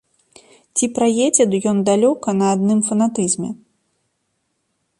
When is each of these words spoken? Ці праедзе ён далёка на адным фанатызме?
Ці 0.77 0.85
праедзе 0.99 1.45
ён 1.71 1.77
далёка 1.89 2.29
на 2.39 2.47
адным 2.55 2.79
фанатызме? 2.87 3.51